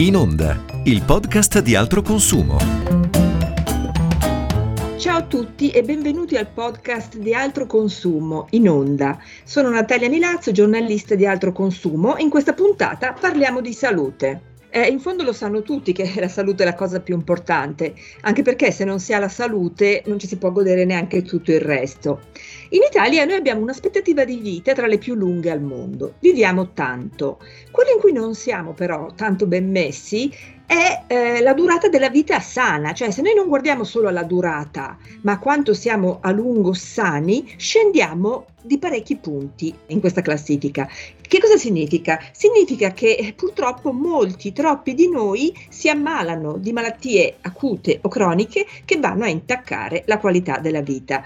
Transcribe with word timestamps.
In 0.00 0.16
Onda, 0.16 0.64
il 0.84 1.02
podcast 1.02 1.60
di 1.60 1.76
altro 1.76 2.00
consumo. 2.00 2.56
Ciao 4.96 5.18
a 5.18 5.22
tutti 5.24 5.68
e 5.68 5.82
benvenuti 5.82 6.38
al 6.38 6.46
podcast 6.46 7.18
di 7.18 7.34
Altro 7.34 7.66
Consumo 7.66 8.46
in 8.52 8.70
Onda. 8.70 9.18
Sono 9.44 9.68
Natalia 9.68 10.08
Milazzo, 10.08 10.52
giornalista 10.52 11.14
di 11.16 11.26
Altro 11.26 11.52
Consumo 11.52 12.16
in 12.16 12.30
questa 12.30 12.54
puntata 12.54 13.12
parliamo 13.12 13.60
di 13.60 13.74
salute. 13.74 14.49
Eh, 14.72 14.86
in 14.86 15.00
fondo 15.00 15.24
lo 15.24 15.32
sanno 15.32 15.62
tutti 15.62 15.92
che 15.92 16.12
la 16.20 16.28
salute 16.28 16.62
è 16.62 16.66
la 16.66 16.76
cosa 16.76 17.00
più 17.00 17.14
importante, 17.14 17.92
anche 18.20 18.42
perché 18.42 18.70
se 18.70 18.84
non 18.84 19.00
si 19.00 19.12
ha 19.12 19.18
la 19.18 19.28
salute 19.28 20.04
non 20.06 20.18
ci 20.20 20.28
si 20.28 20.36
può 20.36 20.52
godere 20.52 20.84
neanche 20.84 21.22
tutto 21.22 21.50
il 21.50 21.60
resto. 21.60 22.20
In 22.70 22.82
Italia 22.88 23.24
noi 23.24 23.34
abbiamo 23.34 23.62
un'aspettativa 23.62 24.24
di 24.24 24.36
vita 24.36 24.72
tra 24.72 24.86
le 24.86 24.98
più 24.98 25.14
lunghe 25.14 25.50
al 25.50 25.60
mondo, 25.60 26.14
viviamo 26.20 26.72
tanto. 26.72 27.40
Quello 27.72 27.90
in 27.90 27.98
cui 27.98 28.12
non 28.12 28.36
siamo 28.36 28.72
però 28.72 29.12
tanto 29.16 29.46
ben 29.46 29.68
messi 29.68 30.32
è 30.70 31.02
eh, 31.08 31.42
la 31.42 31.52
durata 31.52 31.88
della 31.88 32.10
vita 32.10 32.38
sana, 32.38 32.92
cioè 32.92 33.10
se 33.10 33.22
noi 33.22 33.34
non 33.34 33.48
guardiamo 33.48 33.82
solo 33.82 34.06
alla 34.06 34.22
durata, 34.22 34.96
ma 35.22 35.40
quanto 35.40 35.74
siamo 35.74 36.18
a 36.20 36.30
lungo 36.30 36.74
sani, 36.74 37.54
scendiamo 37.56 38.46
di 38.62 38.78
parecchi 38.78 39.16
punti 39.16 39.74
in 39.86 39.98
questa 39.98 40.20
classifica. 40.20 40.88
Che 41.20 41.40
cosa 41.40 41.56
significa? 41.56 42.20
Significa 42.30 42.92
che 42.92 43.14
eh, 43.14 43.32
purtroppo 43.32 43.90
molti, 43.90 44.52
troppi 44.52 44.94
di 44.94 45.10
noi 45.10 45.52
si 45.68 45.88
ammalano 45.88 46.56
di 46.56 46.72
malattie 46.72 47.38
acute 47.40 47.98
o 48.02 48.08
croniche 48.08 48.64
che 48.84 49.00
vanno 49.00 49.24
a 49.24 49.28
intaccare 49.28 50.04
la 50.06 50.18
qualità 50.18 50.58
della 50.58 50.82
vita. 50.82 51.24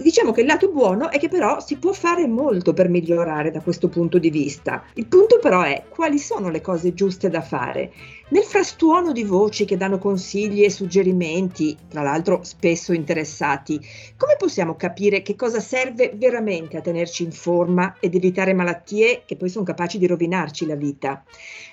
Diciamo 0.00 0.32
che 0.32 0.40
il 0.40 0.46
lato 0.46 0.70
buono 0.70 1.10
è 1.10 1.18
che 1.18 1.28
però 1.28 1.60
si 1.60 1.76
può 1.76 1.92
fare 1.92 2.26
molto 2.26 2.72
per 2.72 2.88
migliorare 2.88 3.50
da 3.50 3.60
questo 3.60 3.88
punto 3.88 4.18
di 4.18 4.30
vista. 4.30 4.82
Il 4.94 5.04
punto 5.04 5.38
però 5.38 5.60
è 5.60 5.84
quali 5.90 6.18
sono 6.18 6.48
le 6.48 6.62
cose 6.62 6.94
giuste 6.94 7.28
da 7.28 7.42
fare. 7.42 7.92
Nel 8.32 8.44
frastuono 8.44 9.10
di 9.10 9.24
voci 9.24 9.64
che 9.64 9.76
danno 9.76 9.98
consigli 9.98 10.62
e 10.62 10.70
suggerimenti, 10.70 11.76
tra 11.88 12.02
l'altro 12.02 12.44
spesso 12.44 12.92
interessati, 12.92 13.80
come 14.16 14.36
possiamo 14.38 14.76
capire 14.76 15.20
che 15.22 15.34
cosa 15.34 15.58
serve 15.58 16.12
veramente 16.14 16.76
a 16.76 16.80
tenerci 16.80 17.24
in 17.24 17.32
forma 17.32 17.96
ed 17.98 18.14
evitare 18.14 18.52
malattie 18.52 19.22
che 19.26 19.34
poi 19.34 19.48
sono 19.48 19.64
capaci 19.64 19.98
di 19.98 20.06
rovinarci 20.06 20.64
la 20.64 20.76
vita? 20.76 21.24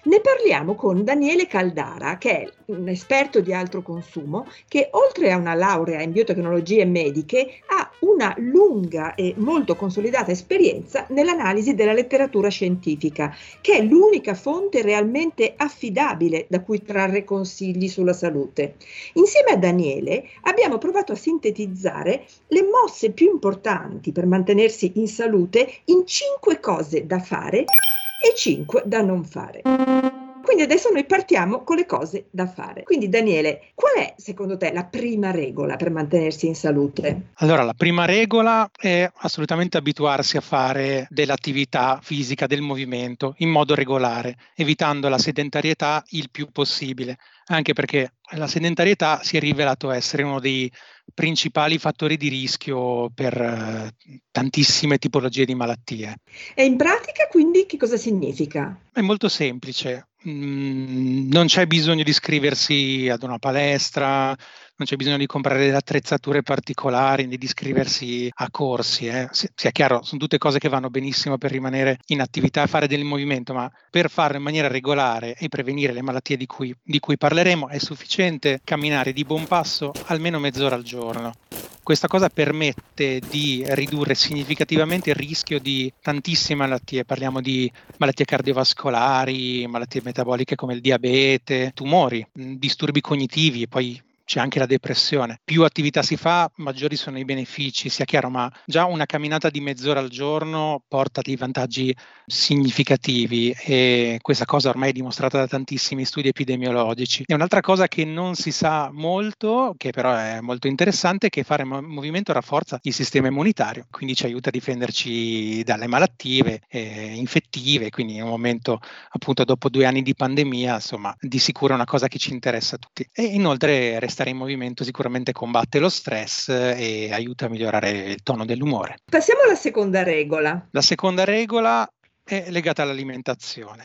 Ne 0.06 0.20
parliamo 0.20 0.74
con 0.74 1.04
Daniele 1.04 1.46
Caldara, 1.46 2.18
che 2.18 2.42
è 2.42 2.52
un 2.66 2.88
esperto 2.88 3.40
di 3.40 3.54
altro 3.54 3.84
consumo, 3.84 4.48
che 4.68 4.88
oltre 4.94 5.32
a 5.32 5.38
una 5.38 5.54
laurea 5.54 6.02
in 6.02 6.12
biotecnologie 6.12 6.86
mediche 6.86 7.60
ha 7.68 7.88
una 8.00 8.34
lunga 8.38 9.14
e 9.14 9.34
molto 9.38 9.76
consolidata 9.76 10.32
esperienza 10.32 11.06
nell'analisi 11.10 11.76
della 11.76 11.94
letteratura 11.94 12.50
scientifica, 12.50 13.36
che 13.62 13.74
è 13.74 13.84
l'unica 13.84 14.34
fonte 14.34 14.82
realmente 14.82 15.54
affidabile 15.56 16.47
da 16.48 16.62
cui 16.62 16.82
trarre 16.82 17.24
consigli 17.24 17.88
sulla 17.88 18.14
salute. 18.14 18.76
Insieme 19.14 19.52
a 19.52 19.58
Daniele 19.58 20.30
abbiamo 20.42 20.78
provato 20.78 21.12
a 21.12 21.16
sintetizzare 21.16 22.26
le 22.48 22.64
mosse 22.64 23.12
più 23.12 23.32
importanti 23.32 24.12
per 24.12 24.26
mantenersi 24.26 24.94
in 24.96 25.08
salute 25.08 25.68
in 25.86 26.06
cinque 26.06 26.60
cose 26.60 27.06
da 27.06 27.20
fare 27.20 27.60
e 27.60 28.36
cinque 28.36 28.84
da 28.86 29.02
non 29.02 29.24
fare. 29.24 30.27
Quindi 30.48 30.64
adesso 30.64 30.90
noi 30.94 31.04
partiamo 31.04 31.66
con 31.66 31.76
le 31.76 31.86
cose 31.86 32.28
da 32.32 32.48
fare. 32.48 32.84
Quindi 32.84 33.10
Daniele, 33.10 33.72
qual 33.76 33.96
è 33.96 34.14
secondo 34.16 34.56
te 34.56 34.72
la 34.72 34.86
prima 34.86 35.30
regola 35.30 35.76
per 35.76 35.92
mantenersi 35.92 36.48
in 36.48 36.56
salute? 36.56 37.32
Allora, 37.40 37.64
la 37.64 37.74
prima 37.74 38.06
regola 38.06 38.72
è 38.74 39.12
assolutamente 39.18 39.76
abituarsi 39.76 40.38
a 40.38 40.42
fare 40.42 41.06
dell'attività 41.10 42.00
fisica, 42.02 42.48
del 42.48 42.62
movimento 42.62 43.36
in 43.40 43.50
modo 43.50 43.76
regolare, 43.76 44.38
evitando 44.56 45.10
la 45.10 45.18
sedentarietà 45.18 46.02
il 46.12 46.30
più 46.32 46.48
possibile, 46.50 47.18
anche 47.48 47.74
perché 47.74 48.14
la 48.32 48.48
sedentarietà 48.48 49.22
si 49.24 49.38
è 49.38 49.40
rivelato 49.40 49.92
essere 49.92 50.24
uno 50.24 50.40
dei 50.40 50.72
principali 51.14 51.78
fattori 51.78 52.18
di 52.18 52.28
rischio 52.28 53.10
per 53.14 53.40
uh, 53.40 54.16
tantissime 54.32 54.98
tipologie 54.98 55.46
di 55.46 55.56
malattie. 55.56 56.16
E 56.54 56.66
in 56.66 56.76
pratica 56.76 57.28
quindi 57.30 57.66
che 57.66 57.78
cosa 57.78 57.98
significa? 57.98 58.78
È 58.92 59.02
molto 59.02 59.30
semplice. 59.30 60.10
Mm, 60.28 61.30
non 61.30 61.46
c'è 61.46 61.66
bisogno 61.68 62.04
di 62.04 62.10
iscriversi 62.10 63.08
ad 63.10 63.24
una 63.24 63.40
palestra, 63.40 64.36
non 64.78 64.88
c'è 64.88 64.96
bisogno 64.96 65.18
di 65.18 65.26
comprare 65.26 65.74
attrezzature 65.74 66.44
particolari, 66.44 67.26
né 67.26 67.38
di 67.38 67.46
iscriversi 67.46 68.30
a 68.34 68.50
corsi. 68.52 69.08
Eh. 69.08 69.28
Sia 69.32 69.72
chiaro, 69.72 70.04
sono 70.04 70.20
tutte 70.20 70.38
cose 70.38 70.60
che 70.60 70.70
vanno 70.70 70.90
benissimo 70.90 71.38
per 71.38 71.52
rimanere 71.52 72.00
in 72.08 72.22
attività 72.22 72.64
e 72.64 72.68
fare 72.68 72.88
del 72.88 73.04
movimento, 73.04 73.54
ma 73.54 73.72
per 73.90 74.10
farlo 74.10 74.38
in 74.38 74.44
maniera 74.44 74.68
regolare 74.68 75.36
e 75.36 75.48
prevenire 75.50 75.94
le 75.94 76.04
malattie 76.04 76.38
di 76.38 76.46
cui, 76.46 76.76
di 76.84 77.00
cui 77.00 77.18
parleremo 77.18 77.70
è 77.70 77.80
sufficiente 77.80 78.62
camminare 78.64 79.14
di 79.14 79.24
buon 79.24 79.48
passo 79.48 79.92
almeno 80.06 80.38
mezz'ora 80.38 80.76
al 80.76 80.84
giorno. 80.84 81.34
Questa 81.82 82.08
cosa 82.08 82.28
permette 82.28 83.22
di 83.30 83.64
ridurre 83.66 84.14
significativamente 84.14 85.10
il 85.10 85.16
rischio 85.16 85.58
di 85.58 85.92
tantissime 86.02 86.60
malattie, 86.60 87.06
parliamo 87.06 87.40
di 87.40 87.72
malattie 87.98 88.26
cardiovascolari, 88.26 89.66
malattie 89.68 90.02
metaboliche 90.04 90.56
come 90.56 90.74
il 90.74 90.82
diabete, 90.82 91.72
tumori, 91.74 92.28
disturbi 92.34 93.00
cognitivi, 93.00 93.70
poi 93.70 94.04
c'è 94.28 94.42
anche 94.42 94.60
la 94.60 94.66
depressione. 94.66 95.40
Più 95.42 95.64
attività 95.64 96.04
si 96.04 96.18
fa, 96.18 96.52
maggiori 96.58 96.98
sono 96.98 97.18
i 97.18 97.24
benefici, 97.24 97.88
sia 97.88 98.04
chiaro, 98.04 98.30
ma 98.30 98.52
già 98.66 98.84
una 98.84 99.06
camminata 99.06 99.50
di 99.50 99.62
mezz'ora 99.62 100.02
al 100.02 100.10
giorno 100.10 100.84
porta 100.86 101.22
dei 101.22 101.38
vantaggi 101.38 101.96
significativi 102.26 103.56
e 103.58 104.20
questa 104.22 104.44
cosa 104.44 104.68
ormai 104.68 104.90
è 104.90 104.92
dimostrata 104.92 105.38
da 105.38 105.48
tantissimi 105.48 106.04
studi 106.04 106.28
epidemiologici. 106.28 107.24
E 107.26 107.34
un'altra 107.34 107.62
cosa 107.62 107.88
che 107.88 108.04
non 108.04 108.36
si 108.36 108.52
sa 108.52 108.90
molto, 108.92 109.74
che 109.78 109.92
però 109.92 110.14
è 110.14 110.42
molto 110.42 110.68
interessante, 110.68 111.28
è 111.28 111.30
che 111.30 111.44
fare 111.44 111.64
movimento 111.64 112.34
rafforza 112.34 112.80
il 112.82 112.94
sistema 112.94 113.28
immunitario, 113.28 113.88
quindi 113.90 114.14
ci 114.14 114.26
aiuta 114.26 114.50
a 114.50 114.52
difenderci 114.52 115.64
dalle 115.64 115.88
malattie 115.88 116.64
eh, 116.68 117.14
infettive, 117.16 117.90
quindi 117.92 118.16
in 118.16 118.24
un 118.24 118.30
momento 118.30 118.82
appunto 119.12 119.46
dopo 119.46 119.70
due 119.70 119.86
anni 119.86 120.02
di 120.02 120.14
pandemia, 120.14 120.74
insomma, 120.74 121.16
di 121.18 121.40
sicuro 121.40 121.72
è 121.72 121.76
una 121.76 121.86
cosa 121.86 122.10
che 122.10 122.18
ci 122.18 122.34
interessa 122.34 122.76
a 122.76 122.80
tutti. 122.80 123.08
E 123.14 123.24
inoltre 123.24 124.00
resta 124.00 124.17
stare 124.18 124.32
in 124.32 124.38
movimento 124.38 124.84
sicuramente 124.84 125.32
combatte 125.32 125.78
lo 125.78 125.90
stress 125.90 126.50
e 126.50 127.10
aiuta 127.12 127.46
a 127.46 127.50
migliorare 127.50 127.92
il 127.92 128.24
tono 128.24 128.46
dell'umore. 128.46 128.96
Passiamo 129.06 129.42
alla 129.44 129.54
seconda 129.54 130.02
regola. 130.02 130.68
La 130.72 130.82
seconda 130.82 131.24
regola 131.24 131.88
è 132.24 132.46
legata 132.50 132.82
all'alimentazione 132.82 133.84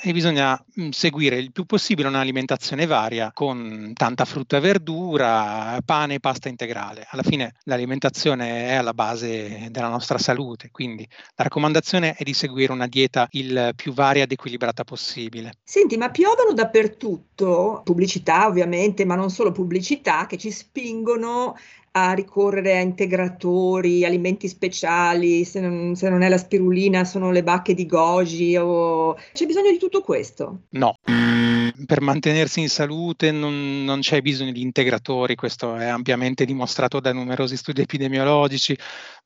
e 0.00 0.12
bisogna 0.12 0.62
mm, 0.80 0.90
seguire 0.90 1.36
il 1.36 1.52
più 1.52 1.64
possibile 1.64 2.08
un'alimentazione 2.08 2.86
varia 2.86 3.30
con 3.32 3.92
tanta 3.94 4.24
frutta 4.24 4.58
e 4.58 4.60
verdura, 4.60 5.78
pane 5.84 6.14
e 6.14 6.20
pasta 6.20 6.48
integrale. 6.48 7.06
Alla 7.10 7.22
fine 7.22 7.54
l'alimentazione 7.64 8.68
è 8.68 8.74
alla 8.74 8.94
base 8.94 9.68
della 9.70 9.88
nostra 9.88 10.18
salute, 10.18 10.70
quindi 10.70 11.06
la 11.36 11.44
raccomandazione 11.44 12.14
è 12.14 12.22
di 12.22 12.34
seguire 12.34 12.72
una 12.72 12.86
dieta 12.86 13.26
il 13.32 13.72
più 13.74 13.92
varia 13.92 14.22
ed 14.24 14.32
equilibrata 14.32 14.84
possibile. 14.84 15.52
Senti, 15.64 15.96
ma 15.96 16.10
piovono 16.10 16.52
dappertutto, 16.52 17.82
pubblicità 17.84 18.46
ovviamente, 18.46 19.04
ma 19.04 19.14
non 19.14 19.30
solo 19.30 19.52
pubblicità, 19.52 20.26
che 20.26 20.38
ci 20.38 20.50
spingono 20.50 21.56
a 22.06 22.12
ricorrere 22.12 22.78
a 22.78 22.80
integratori, 22.80 24.04
alimenti 24.04 24.48
speciali, 24.48 25.44
se 25.44 25.60
non, 25.60 25.94
se 25.94 26.08
non, 26.08 26.22
è 26.22 26.28
la 26.28 26.38
spirulina 26.38 27.04
sono 27.04 27.30
le 27.30 27.42
bacche 27.42 27.74
di 27.74 27.86
goji 27.86 28.56
o... 28.56 29.16
C'è 29.32 29.46
bisogno 29.46 29.70
di 29.70 29.78
tutto 29.78 30.02
questo? 30.02 30.62
No. 30.70 30.94
Per 31.88 32.02
mantenersi 32.02 32.60
in 32.60 32.68
salute 32.68 33.32
non, 33.32 33.82
non 33.82 34.00
c'è 34.00 34.20
bisogno 34.20 34.52
di 34.52 34.60
integratori, 34.60 35.34
questo 35.34 35.74
è 35.76 35.86
ampiamente 35.86 36.44
dimostrato 36.44 37.00
da 37.00 37.14
numerosi 37.14 37.56
studi 37.56 37.80
epidemiologici, 37.80 38.76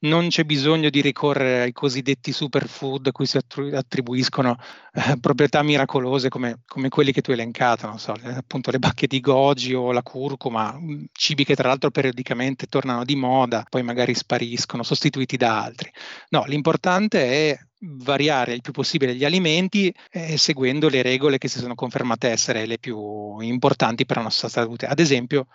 non 0.03 0.29
c'è 0.29 0.45
bisogno 0.45 0.89
di 0.89 1.01
ricorrere 1.01 1.63
ai 1.63 1.73
cosiddetti 1.73 2.31
superfood 2.31 3.09
a 3.09 3.11
cui 3.11 3.27
si 3.27 3.37
attribuiscono 3.37 4.57
eh, 4.93 5.19
proprietà 5.19 5.61
miracolose 5.65 6.29
come, 6.29 6.61
come, 6.65 6.89
quelli 6.89 7.11
che 7.11 7.21
tu 7.21 7.33
hai 7.33 7.37
elencato, 7.39 7.89
non 7.89 7.99
so, 7.99 8.15
appunto 8.23 8.71
le 8.71 8.79
bacche 8.79 9.09
di 9.09 9.19
goji 9.19 9.75
o 9.75 9.91
la 9.91 10.03
curcuma, 10.03 10.79
cibi 11.11 11.43
che 11.43 11.57
tra 11.57 11.67
l'altro 11.67 11.91
periodicamente 11.91 12.67
tornano 12.67 13.05
di 13.05 13.17
moda, 13.17 13.65
poi 13.69 13.83
magari 13.83 14.15
spariscono, 14.15 14.85
sostituiti 14.85 15.37
da 15.37 15.65
altri. 15.65 15.91
No, 16.29 16.45
l'importante 16.47 17.51
è 17.51 17.59
variare 17.83 18.53
il 18.53 18.61
più 18.61 18.73
possibile 18.73 19.15
gli 19.15 19.25
alimenti 19.25 19.93
eh, 20.11 20.37
seguendo 20.37 20.89
le 20.89 21.03
regole 21.03 21.39
che 21.39 21.49
si 21.49 21.59
sono 21.59 21.75
confermate 21.75 22.29
essere 22.29 22.67
le 22.67 22.79
più 22.79 23.41
importanti 23.41 24.07
per 24.07 24.17
la 24.19 24.23
nostra 24.25 24.49
salute. 24.49 24.87
Ad 24.87 25.01
esempio, 25.01 25.47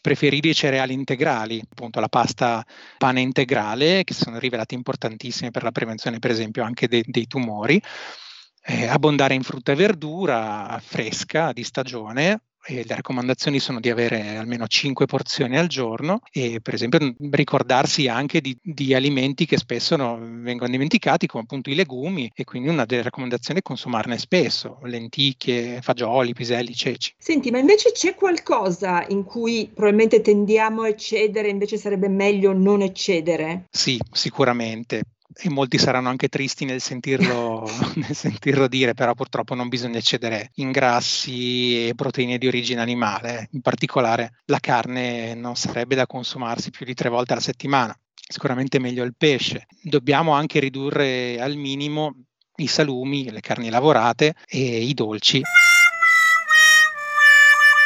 preferire 0.00 0.48
i 0.48 0.54
cereali 0.54 0.92
integrali, 0.92 1.62
appunto 1.70 2.00
la 2.00 2.08
pasta 2.08 2.64
pane 2.98 3.20
integrale, 3.20 4.04
che 4.04 4.14
sono 4.14 4.38
rivelate 4.38 4.74
importantissime 4.74 5.50
per 5.50 5.62
la 5.62 5.72
prevenzione, 5.72 6.18
per 6.18 6.30
esempio, 6.30 6.64
anche 6.64 6.88
de- 6.88 7.04
dei 7.06 7.26
tumori. 7.26 7.80
Eh, 8.62 8.86
abbondare 8.86 9.34
in 9.34 9.42
frutta 9.42 9.72
e 9.72 9.74
verdura 9.74 10.78
fresca 10.82 11.52
di 11.52 11.64
stagione, 11.64 12.42
e 12.64 12.84
le 12.86 12.94
raccomandazioni 12.94 13.58
sono 13.58 13.80
di 13.80 13.90
avere 13.90 14.36
almeno 14.36 14.66
5 14.66 15.06
porzioni 15.06 15.56
al 15.56 15.66
giorno 15.66 16.20
e 16.30 16.60
per 16.62 16.74
esempio 16.74 17.14
ricordarsi 17.30 18.08
anche 18.08 18.40
di, 18.40 18.56
di 18.60 18.94
alimenti 18.94 19.46
che 19.46 19.56
spesso 19.56 19.96
no, 19.96 20.18
vengono 20.20 20.70
dimenticati 20.70 21.26
come 21.26 21.44
appunto 21.44 21.70
i 21.70 21.74
legumi 21.74 22.30
e 22.34 22.44
quindi 22.44 22.68
una 22.68 22.84
delle 22.84 23.02
raccomandazioni 23.02 23.60
è 23.60 23.62
consumarne 23.62 24.18
spesso, 24.18 24.78
lenticchie, 24.82 25.80
fagioli, 25.80 26.32
piselli, 26.32 26.74
ceci. 26.74 27.14
Senti, 27.18 27.50
ma 27.50 27.58
invece 27.58 27.92
c'è 27.92 28.14
qualcosa 28.14 29.04
in 29.08 29.24
cui 29.24 29.70
probabilmente 29.72 30.20
tendiamo 30.20 30.82
a 30.82 30.88
eccedere, 30.88 31.48
invece 31.48 31.76
sarebbe 31.76 32.08
meglio 32.08 32.52
non 32.52 32.82
eccedere? 32.82 33.66
Sì, 33.70 33.98
sicuramente 34.12 35.02
e 35.34 35.48
molti 35.48 35.78
saranno 35.78 36.08
anche 36.08 36.28
tristi 36.28 36.64
nel 36.64 36.80
sentirlo, 36.80 37.68
nel 37.96 38.14
sentirlo, 38.14 38.68
dire, 38.68 38.94
però 38.94 39.14
purtroppo 39.14 39.54
non 39.54 39.68
bisogna 39.68 39.98
eccedere 39.98 40.50
in 40.54 40.70
grassi 40.70 41.88
e 41.88 41.94
proteine 41.94 42.38
di 42.38 42.46
origine 42.46 42.80
animale, 42.80 43.48
in 43.52 43.60
particolare 43.60 44.40
la 44.46 44.58
carne 44.58 45.34
non 45.34 45.56
sarebbe 45.56 45.94
da 45.94 46.06
consumarsi 46.06 46.70
più 46.70 46.84
di 46.84 46.94
tre 46.94 47.08
volte 47.08 47.32
alla 47.32 47.42
settimana, 47.42 47.96
sicuramente 48.14 48.78
meglio 48.78 49.04
il 49.04 49.14
pesce. 49.16 49.66
Dobbiamo 49.82 50.32
anche 50.32 50.60
ridurre 50.60 51.40
al 51.40 51.56
minimo 51.56 52.14
i 52.56 52.66
salumi, 52.66 53.30
le 53.30 53.40
carni 53.40 53.70
lavorate 53.70 54.34
e 54.46 54.82
i 54.82 54.94
dolci 54.94 55.42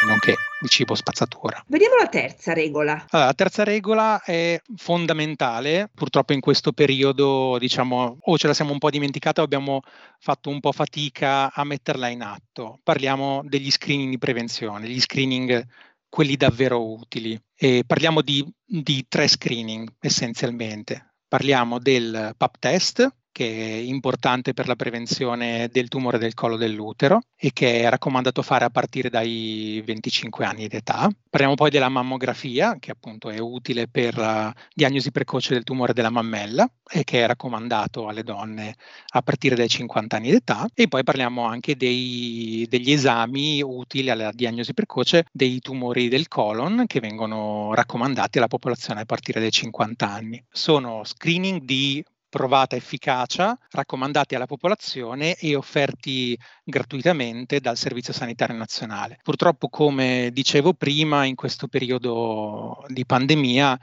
nonché 0.07 0.35
di 0.59 0.67
cibo 0.67 0.95
spazzatura. 0.95 1.63
Vediamo 1.67 1.95
la 1.95 2.07
terza 2.07 2.53
regola. 2.53 3.05
Allora, 3.09 3.27
la 3.27 3.33
terza 3.33 3.63
regola 3.63 4.21
è 4.21 4.59
fondamentale, 4.75 5.89
purtroppo 5.93 6.33
in 6.33 6.39
questo 6.39 6.71
periodo 6.71 7.57
diciamo 7.59 8.17
o 8.19 8.37
ce 8.37 8.47
la 8.47 8.53
siamo 8.53 8.71
un 8.71 8.79
po' 8.79 8.89
dimenticata 8.89 9.41
o 9.41 9.45
abbiamo 9.45 9.81
fatto 10.19 10.49
un 10.49 10.59
po' 10.59 10.71
fatica 10.71 11.51
a 11.53 11.63
metterla 11.63 12.07
in 12.07 12.21
atto. 12.21 12.79
Parliamo 12.83 13.41
degli 13.45 13.71
screening 13.71 14.09
di 14.09 14.17
prevenzione, 14.17 14.87
gli 14.87 15.01
screening 15.01 15.65
quelli 16.09 16.37
davvero 16.37 16.93
utili. 16.93 17.37
E 17.53 17.83
parliamo 17.85 18.21
di, 18.21 18.45
di 18.65 19.05
tre 19.07 19.27
screening 19.27 19.95
essenzialmente. 19.99 21.13
Parliamo 21.27 21.79
del 21.79 22.33
PAP 22.37 22.55
test, 22.59 23.07
che 23.35 23.49
è 23.49 23.73
importante 23.73 24.53
per 24.53 24.65
la 24.65 24.77
prevenzione 24.77 25.67
del 25.69 25.89
tumore 25.89 26.17
del 26.17 26.33
collo 26.33 26.55
dell'utero 26.55 27.19
e 27.35 27.51
che 27.51 27.81
è 27.81 27.89
raccomandato 27.89 28.41
fare 28.41 28.63
a 28.63 28.69
partire 28.69 29.09
dai 29.09 29.83
25 29.85 30.45
anni 30.45 30.69
di 30.69 30.77
età. 30.77 31.09
Parliamo 31.29 31.55
poi 31.55 31.69
della 31.69 31.89
mammografia, 31.89 32.77
che 32.79 32.91
appunto 32.91 33.29
è 33.29 33.37
utile 33.37 33.89
per 33.89 34.15
la 34.15 34.55
diagnosi 34.73 35.11
precoce 35.11 35.53
del 35.53 35.65
tumore 35.65 35.91
della 35.91 36.09
mammella 36.09 36.65
e 36.89 37.03
che 37.03 37.23
è 37.23 37.27
raccomandato 37.27 38.07
alle 38.07 38.23
donne 38.23 38.75
a 39.09 39.21
partire 39.21 39.57
dai 39.57 39.67
50 39.67 40.15
anni 40.15 40.29
di 40.29 40.35
età. 40.37 40.65
E 40.73 40.87
poi 40.87 41.03
parliamo 41.03 41.43
anche 41.43 41.75
dei, 41.75 42.65
degli 42.69 42.93
esami 42.93 43.61
utili 43.61 44.11
alla 44.11 44.31
diagnosi 44.31 44.73
precoce 44.73 45.25
dei 45.29 45.59
tumori 45.59 46.07
del 46.07 46.29
colon 46.29 46.85
che 46.87 47.01
vengono 47.01 47.73
raccomandati 47.73 48.37
alla 48.37 48.47
popolazione 48.47 49.01
a 49.01 49.05
partire 49.05 49.41
dai 49.41 49.51
50 49.51 50.09
anni. 50.09 50.41
Sono 50.49 51.03
screening 51.03 51.63
di 51.63 52.01
provata 52.35 52.75
efficacia, 52.75 53.57
raccomandati 53.71 54.35
alla 54.35 54.45
popolazione 54.45 55.35
e 55.35 55.55
offerti 55.55 56.37
gratuitamente 56.65 57.61
dal 57.61 57.77
Servizio 57.77 58.11
Sanitario 58.11 58.57
Nazionale. 58.57 59.19
Purtroppo, 59.23 59.69
come 59.69 60.31
dicevo 60.33 60.73
prima, 60.73 61.23
in 61.23 61.35
questo 61.35 61.69
periodo 61.69 62.83
di 62.89 63.05
pandemia 63.05 63.79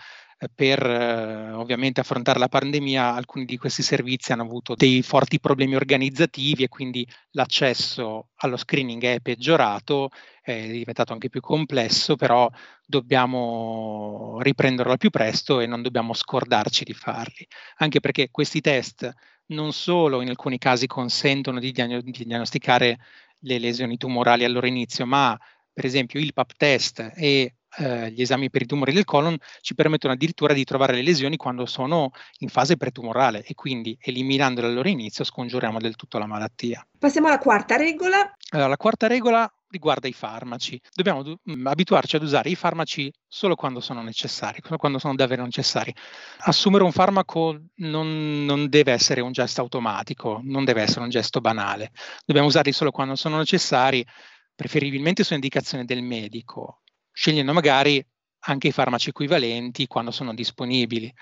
per 0.54 0.84
eh, 0.84 1.52
ovviamente 1.52 2.00
affrontare 2.00 2.38
la 2.38 2.48
pandemia 2.48 3.14
alcuni 3.14 3.44
di 3.44 3.56
questi 3.56 3.82
servizi 3.82 4.32
hanno 4.32 4.42
avuto 4.42 4.74
dei 4.74 5.02
forti 5.02 5.40
problemi 5.40 5.74
organizzativi 5.76 6.64
e 6.64 6.68
quindi 6.68 7.06
l'accesso 7.30 8.30
allo 8.36 8.56
screening 8.56 9.02
è 9.04 9.20
peggiorato, 9.20 10.10
è 10.40 10.68
diventato 10.68 11.12
anche 11.12 11.28
più 11.28 11.40
complesso, 11.40 12.16
però 12.16 12.48
dobbiamo 12.84 14.38
riprenderlo 14.40 14.92
al 14.92 14.98
più 14.98 15.10
presto 15.10 15.60
e 15.60 15.66
non 15.66 15.82
dobbiamo 15.82 16.12
scordarci 16.12 16.84
di 16.84 16.94
farli, 16.94 17.46
anche 17.76 18.00
perché 18.00 18.28
questi 18.30 18.60
test 18.60 19.10
non 19.46 19.72
solo 19.72 20.20
in 20.22 20.28
alcuni 20.28 20.58
casi 20.58 20.86
consentono 20.86 21.58
di, 21.60 21.72
diagn- 21.72 22.00
di 22.02 22.24
diagnosticare 22.24 22.98
le 23.40 23.58
lesioni 23.58 23.96
tumorali 23.96 24.44
al 24.44 24.52
loro 24.52 24.66
inizio, 24.66 25.06
ma 25.06 25.38
per 25.72 25.84
esempio 25.84 26.20
il 26.20 26.32
PAP 26.32 26.52
test 26.56 27.12
e 27.14 27.54
eh, 27.78 28.10
gli 28.10 28.20
esami 28.20 28.50
per 28.50 28.62
i 28.62 28.66
tumori 28.66 28.92
del 28.92 29.04
colon 29.04 29.36
ci 29.60 29.74
permettono 29.74 30.12
addirittura 30.12 30.52
di 30.52 30.64
trovare 30.64 30.94
le 30.94 31.02
lesioni 31.02 31.36
quando 31.36 31.66
sono 31.66 32.10
in 32.38 32.48
fase 32.48 32.76
pretumorale 32.76 33.42
e 33.44 33.54
quindi 33.54 33.96
eliminandole 34.00 34.66
al 34.66 34.74
loro 34.74 34.88
inizio 34.88 35.24
scongiuriamo 35.24 35.78
del 35.78 35.96
tutto 35.96 36.18
la 36.18 36.26
malattia. 36.26 36.86
Passiamo 36.98 37.28
alla 37.28 37.38
quarta 37.38 37.76
regola. 37.76 38.34
Allora, 38.50 38.68
la 38.68 38.76
quarta 38.76 39.06
regola 39.06 39.50
riguarda 39.72 40.06
i 40.06 40.12
farmaci. 40.12 40.80
Dobbiamo 40.94 41.22
du- 41.22 41.36
mm, 41.50 41.66
abituarci 41.66 42.16
ad 42.16 42.22
usare 42.22 42.50
i 42.50 42.54
farmaci 42.54 43.10
solo 43.26 43.54
quando 43.54 43.80
sono 43.80 44.02
necessari, 44.02 44.60
solo 44.62 44.76
quando 44.76 44.98
sono 44.98 45.14
davvero 45.14 45.42
necessari. 45.42 45.92
Assumere 46.40 46.84
un 46.84 46.92
farmaco 46.92 47.58
non, 47.76 48.44
non, 48.44 48.68
deve 48.68 48.92
essere 48.92 49.22
un 49.22 49.32
gesto 49.32 49.62
automatico, 49.62 50.40
non 50.44 50.64
deve 50.64 50.82
essere 50.82 51.00
un 51.00 51.08
gesto 51.08 51.40
banale. 51.40 51.90
Dobbiamo 52.24 52.48
usarli 52.48 52.72
solo 52.72 52.90
quando 52.90 53.16
sono 53.16 53.38
necessari, 53.38 54.06
preferibilmente 54.54 55.24
su 55.24 55.32
indicazione 55.32 55.86
del 55.86 56.02
medico 56.02 56.81
scegliendo 57.12 57.52
magari 57.52 58.04
anche 58.44 58.68
i 58.68 58.72
farmaci 58.72 59.10
equivalenti 59.10 59.86
quando 59.86 60.10
sono 60.10 60.34
disponibili. 60.34 61.12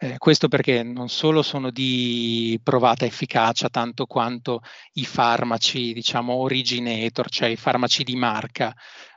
Eh, 0.00 0.16
questo 0.18 0.46
perché 0.46 0.84
non 0.84 1.08
solo 1.08 1.42
sono 1.42 1.70
di 1.70 2.58
provata 2.62 3.04
efficacia 3.04 3.68
tanto 3.68 4.06
quanto 4.06 4.60
i 4.92 5.04
farmaci, 5.04 5.92
diciamo, 5.92 6.34
originator, 6.34 7.28
cioè 7.28 7.48
i 7.48 7.56
farmaci 7.56 8.04
di 8.04 8.14
marca, 8.14 8.72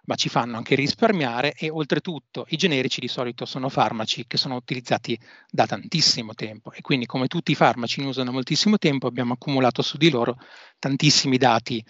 ma 0.05 0.15
ci 0.15 0.29
fanno 0.29 0.57
anche 0.57 0.73
risparmiare 0.73 1.53
e 1.53 1.69
oltretutto 1.69 2.45
i 2.49 2.57
generici 2.57 2.99
di 2.99 3.07
solito 3.07 3.45
sono 3.45 3.69
farmaci 3.69 4.25
che 4.25 4.37
sono 4.37 4.55
utilizzati 4.55 5.19
da 5.49 5.67
tantissimo 5.67 6.33
tempo 6.33 6.71
e 6.71 6.81
quindi 6.81 7.05
come 7.05 7.27
tutti 7.27 7.51
i 7.51 7.55
farmaci 7.55 8.01
ne 8.01 8.07
usano 8.07 8.31
moltissimo 8.31 8.77
tempo 8.79 9.05
abbiamo 9.05 9.33
accumulato 9.33 9.83
su 9.83 9.97
di 9.97 10.09
loro 10.09 10.37
tantissimi 10.79 11.37
dati 11.37 11.83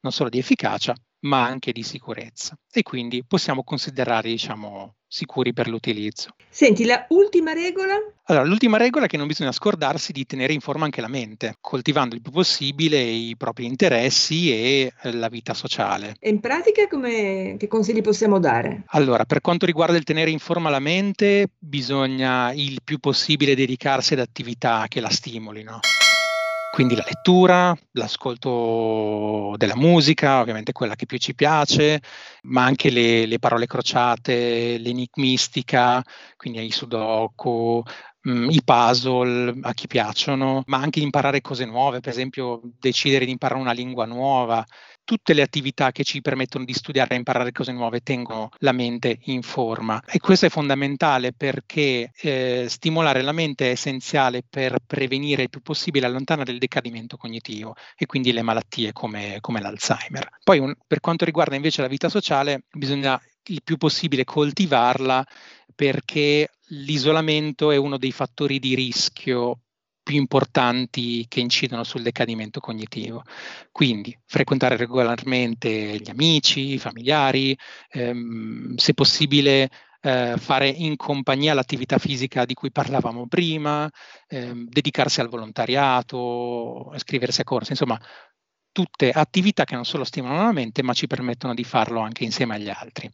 non 0.00 0.12
solo 0.12 0.30
di 0.30 0.38
efficacia, 0.38 0.94
ma 1.20 1.44
anche 1.44 1.72
di 1.72 1.82
sicurezza 1.82 2.56
e 2.70 2.82
quindi 2.82 3.24
possiamo 3.24 3.64
considerare 3.64 4.28
diciamo 4.28 4.94
sicuri 5.08 5.52
per 5.52 5.68
l'utilizzo. 5.68 6.34
Senti, 6.50 6.84
la 6.84 7.06
ultima 7.08 7.54
regola? 7.54 7.94
Allora, 8.24 8.44
l'ultima 8.44 8.76
regola 8.76 9.06
è 9.06 9.08
che 9.08 9.16
non 9.16 9.26
bisogna 9.26 9.52
scordarsi 9.52 10.12
di 10.12 10.26
tenere 10.26 10.52
in 10.52 10.60
forma 10.60 10.84
anche 10.84 11.00
la 11.00 11.08
mente, 11.08 11.56
coltivando 11.60 12.14
il 12.14 12.20
più 12.20 12.30
possibile 12.30 13.00
i 13.00 13.34
propri 13.38 13.64
interessi 13.64 14.52
e 14.52 14.92
eh, 15.02 15.12
la 15.12 15.28
vita 15.28 15.54
sociale. 15.54 16.16
E 16.20 16.28
in 16.28 16.40
pratica 16.40 16.86
come, 16.88 17.56
che 17.58 17.66
consigli 17.68 18.02
possiamo 18.02 18.38
dare? 18.38 18.84
Allora, 18.88 19.24
per 19.24 19.40
quanto 19.40 19.64
riguarda 19.64 19.96
il 19.96 20.04
tenere 20.04 20.30
in 20.30 20.38
forma 20.38 20.68
la 20.68 20.78
mente, 20.78 21.48
bisogna 21.58 22.52
il 22.52 22.80
più 22.84 22.98
possibile 22.98 23.54
dedicarsi 23.54 24.12
ad 24.12 24.20
attività 24.20 24.84
che 24.88 25.00
la 25.00 25.10
stimolino. 25.10 25.80
Quindi 26.70 26.94
la 26.96 27.04
lettura, 27.06 27.74
l'ascolto 27.92 29.54
della 29.56 29.74
musica, 29.74 30.40
ovviamente 30.40 30.72
quella 30.72 30.94
che 30.96 31.06
più 31.06 31.16
ci 31.18 31.34
piace, 31.34 32.00
ma 32.42 32.64
anche 32.64 32.90
le, 32.90 33.24
le 33.26 33.38
parole 33.38 33.66
crociate, 33.66 34.76
l'enigmistica, 34.78 36.02
quindi 36.36 36.64
i 36.64 36.70
sudoku, 36.70 37.82
mh, 38.20 38.30
mm, 38.30 38.50
i 38.50 38.62
puzzle 38.62 39.58
a 39.62 39.72
chi 39.72 39.86
piacciono, 39.86 40.62
ma 40.66 40.78
anche 40.78 41.00
imparare 41.00 41.40
cose 41.40 41.64
nuove, 41.64 42.00
per 42.00 42.12
esempio 42.12 42.60
decidere 42.78 43.24
di 43.24 43.30
imparare 43.32 43.60
una 43.60 43.72
lingua 43.72 44.04
nuova, 44.04 44.64
tutte 45.08 45.32
le 45.32 45.40
attività 45.40 45.90
che 45.90 46.04
ci 46.04 46.20
permettono 46.20 46.66
di 46.66 46.74
studiare 46.74 47.14
e 47.14 47.16
imparare 47.16 47.50
cose 47.50 47.72
nuove 47.72 48.00
tengono 48.00 48.50
la 48.58 48.72
mente 48.72 49.20
in 49.22 49.40
forma 49.40 50.02
e 50.04 50.18
questo 50.18 50.44
è 50.44 50.48
fondamentale 50.50 51.32
perché 51.32 52.10
eh, 52.14 52.66
stimolare 52.68 53.22
la 53.22 53.32
mente 53.32 53.68
è 53.68 53.70
essenziale 53.70 54.42
per 54.46 54.76
prevenire 54.86 55.44
il 55.44 55.48
più 55.48 55.62
possibile 55.62 56.04
allontanare 56.04 56.52
il 56.52 56.58
decadimento 56.58 57.16
cognitivo 57.16 57.74
e 57.96 58.04
quindi 58.04 58.32
le 58.32 58.42
malattie 58.42 58.92
come, 58.92 59.38
come 59.40 59.62
l'Alzheimer. 59.62 60.28
Poi 60.44 60.58
un, 60.58 60.74
per 60.86 61.00
quanto 61.00 61.24
riguarda 61.24 61.56
invece 61.56 61.80
la 61.80 61.88
vita 61.88 62.10
sociale 62.10 62.64
bisogna 62.70 63.18
il 63.44 63.62
più 63.64 63.78
possibile 63.78 64.24
coltivarla 64.24 65.24
perché 65.74 66.50
l'isolamento 66.66 67.70
è 67.70 67.76
uno 67.76 67.96
dei 67.96 68.12
fattori 68.12 68.58
di 68.58 68.74
rischio 68.74 69.60
più 70.08 70.16
importanti 70.16 71.26
che 71.28 71.40
incidono 71.40 71.84
sul 71.84 72.00
decadimento 72.00 72.60
cognitivo. 72.60 73.24
Quindi 73.70 74.18
frequentare 74.24 74.76
regolarmente 74.78 75.68
gli 75.98 76.08
amici, 76.08 76.72
i 76.72 76.78
familiari, 76.78 77.54
ehm, 77.90 78.74
se 78.76 78.94
possibile 78.94 79.68
eh, 80.00 80.34
fare 80.38 80.68
in 80.68 80.96
compagnia 80.96 81.52
l'attività 81.52 81.98
fisica 81.98 82.46
di 82.46 82.54
cui 82.54 82.70
parlavamo 82.70 83.26
prima, 83.26 83.86
ehm, 84.28 84.66
dedicarsi 84.68 85.20
al 85.20 85.28
volontariato, 85.28 86.90
iscriversi 86.94 87.42
a 87.42 87.44
corsi, 87.44 87.72
insomma 87.72 88.00
tutte 88.72 89.10
attività 89.10 89.64
che 89.64 89.74
non 89.74 89.84
solo 89.84 90.04
stimolano 90.04 90.44
la 90.44 90.52
mente 90.52 90.82
ma 90.82 90.94
ci 90.94 91.06
permettono 91.06 91.52
di 91.52 91.64
farlo 91.64 92.00
anche 92.00 92.24
insieme 92.24 92.54
agli 92.54 92.70
altri. 92.70 93.10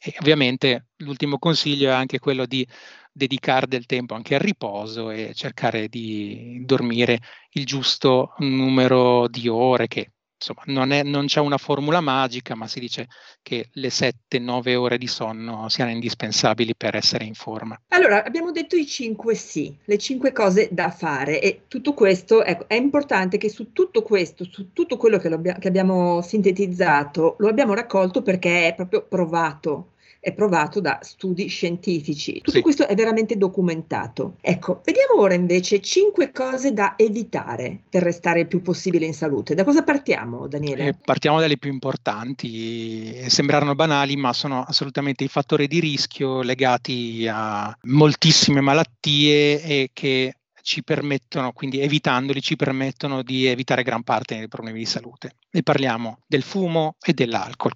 E 0.00 0.14
ovviamente 0.20 0.88
l'ultimo 0.96 1.38
consiglio 1.38 1.88
è 1.90 1.92
anche 1.92 2.18
quello 2.18 2.46
di 2.46 2.66
dedicare 3.12 3.66
del 3.66 3.86
tempo 3.86 4.14
anche 4.14 4.34
al 4.34 4.40
riposo 4.40 5.10
e 5.10 5.32
cercare 5.34 5.88
di 5.88 6.62
dormire 6.64 7.20
il 7.52 7.64
giusto 7.64 8.34
numero 8.38 9.28
di 9.28 9.48
ore 9.48 9.86
che 9.86 10.12
insomma, 10.44 10.62
non, 10.66 10.92
è, 10.92 11.02
non, 11.02 11.26
c'è 11.26 11.40
una 11.40 11.56
formula 11.56 12.00
magica, 12.00 12.54
ma 12.54 12.66
si 12.66 12.80
dice 12.80 13.08
che 13.42 13.68
le 13.72 13.88
7-9 13.88 14.74
ore 14.74 14.98
di 14.98 15.06
sonno 15.06 15.68
siano 15.68 15.90
indispensabili 15.90 16.74
per 16.76 16.94
essere 16.94 17.24
in 17.24 17.34
forma. 17.34 17.80
Allora, 17.88 18.24
abbiamo 18.24 18.50
detto 18.50 18.76
i 18.76 18.86
5 18.86 19.34
sì, 19.34 19.74
le 19.84 19.96
5 19.96 20.32
cose 20.32 20.68
da 20.70 20.90
fare 20.90 21.40
e 21.40 21.62
tutto 21.68 21.94
questo, 21.94 22.44
ecco, 22.44 22.68
è 22.68 22.74
importante 22.74 23.38
che 23.38 23.48
su 23.48 23.72
tutto 23.72 24.02
questo, 24.02 24.44
su 24.44 24.72
tutto 24.72 24.96
quello 24.96 25.18
che, 25.18 25.30
che 25.58 25.68
abbiamo 25.68 26.20
sintetizzato, 26.20 27.36
lo 27.38 27.48
abbiamo 27.48 27.72
raccolto 27.74 28.22
perché 28.22 28.68
è 28.68 28.74
proprio 28.74 29.06
provato 29.06 29.92
è 30.24 30.32
provato 30.32 30.80
da 30.80 31.00
studi 31.02 31.48
scientifici. 31.48 32.40
Tutto 32.40 32.52
sì. 32.52 32.62
questo 32.62 32.88
è 32.88 32.94
veramente 32.94 33.36
documentato. 33.36 34.36
Ecco, 34.40 34.80
vediamo 34.82 35.20
ora 35.20 35.34
invece 35.34 35.82
cinque 35.82 36.32
cose 36.32 36.72
da 36.72 36.94
evitare 36.96 37.80
per 37.90 38.02
restare 38.02 38.40
il 38.40 38.46
più 38.46 38.62
possibile 38.62 39.04
in 39.04 39.12
salute. 39.12 39.54
Da 39.54 39.64
cosa 39.64 39.82
partiamo, 39.82 40.48
Daniele? 40.48 40.86
Eh, 40.86 40.94
partiamo 40.94 41.40
dalle 41.40 41.58
più 41.58 41.70
importanti. 41.70 43.28
Sembrano 43.28 43.74
banali, 43.74 44.16
ma 44.16 44.32
sono 44.32 44.62
assolutamente 44.62 45.24
i 45.24 45.28
fattori 45.28 45.66
di 45.68 45.78
rischio 45.78 46.40
legati 46.40 47.28
a 47.30 47.76
moltissime 47.82 48.62
malattie 48.62 49.62
e 49.62 49.90
che 49.92 50.36
ci 50.62 50.82
permettono, 50.82 51.52
quindi 51.52 51.80
evitandoli, 51.80 52.40
ci 52.40 52.56
permettono 52.56 53.22
di 53.22 53.44
evitare 53.44 53.82
gran 53.82 54.02
parte 54.02 54.38
dei 54.38 54.48
problemi 54.48 54.78
di 54.78 54.86
salute. 54.86 55.36
E 55.50 55.62
parliamo 55.62 56.20
del 56.26 56.42
fumo 56.42 56.96
e 57.04 57.12
dell'alcol 57.12 57.72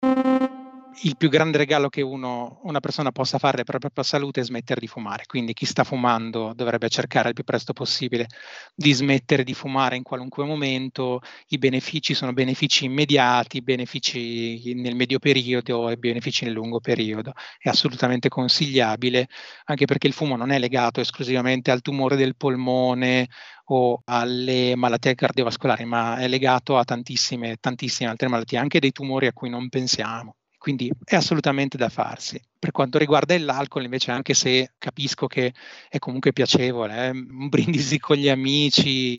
il 1.03 1.17
più 1.17 1.29
grande 1.29 1.59
regalo 1.59 1.89
che 1.89 2.03
uno, 2.03 2.61
una 2.65 2.81
persona 2.81 3.13
possa 3.13 3.39
fare 3.39 3.65
per 3.65 3.75
la 3.75 3.81
propria 3.81 4.05
salute 4.05 4.41
è 4.41 4.45
smettere 4.45 4.81
di 4.81 4.87
fumare. 4.87 5.25
Quindi 5.27 5.53
chi 5.53 5.67
sta 5.67 5.85
fumando 5.85 6.53
dovrebbe 6.55 6.89
cercare 6.89 7.29
il 7.29 7.35
più 7.35 7.45
presto 7.45 7.73
possibile 7.73 8.27
di 8.75 8.93
smettere 8.93 9.45
di 9.45 9.55
fumare 9.55 9.97
in 9.97 10.03
qualunque 10.03 10.45
momento. 10.45 11.21
I 11.49 11.59
benefici 11.59 12.15
sono 12.15 12.33
benefici 12.33 12.87
immediati, 12.87 13.63
benefici 13.63 14.75
nel 14.75 14.97
medio 14.97 15.19
periodo 15.19 15.89
e 15.91 15.97
benefici 15.97 16.45
nel 16.45 16.55
lungo 16.55 16.81
periodo. 16.81 17.33
È 17.59 17.69
assolutamente 17.69 18.29
consigliabile, 18.29 19.29
anche 19.67 19.85
perché 19.85 20.07
il 20.07 20.13
fumo 20.13 20.37
non 20.37 20.51
è 20.51 20.59
legato 20.59 21.01
esclusivamente 21.01 21.71
al 21.71 21.83
tumore 21.83 22.17
del 22.17 22.37
polmone 22.37 23.29
o 23.71 24.01
alle 24.07 24.75
malattie 24.77 25.15
cardiovascolari, 25.15 25.85
ma 25.85 26.17
è 26.17 26.29
legato 26.29 26.79
a 26.79 26.85
tantissime, 26.85 27.57
tantissime 27.61 28.09
altre 28.11 28.29
malattie, 28.29 28.59
anche 28.59 28.81
dei 28.81 28.93
tumori 28.93 29.27
a 29.27 29.33
cui 29.33 29.51
non 29.51 29.69
pensiamo 29.69 30.38
quindi 30.69 30.93
è 31.03 31.17
assolutamente 31.17 31.79
da 31.79 31.89
farsi. 31.89 32.39
Per 32.59 32.73
quanto 32.73 32.99
riguarda 32.99 33.39
l'alcol, 33.39 33.85
invece, 33.85 34.11
anche 34.11 34.35
se 34.35 34.73
capisco 34.77 35.27
che 35.27 35.55
è 35.89 35.99
comunque 35.99 36.35
piacevole, 36.35 37.07
eh, 37.07 37.11
un 37.11 37.49
brindisi 37.49 37.99
con 37.99 38.17
gli 38.17 38.29
amici 38.29 39.15